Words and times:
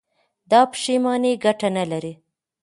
دا 0.51 0.61
پښېماني 0.71 1.33
گټه 1.45 1.67
نه 1.77 1.83
لري. 1.91 2.13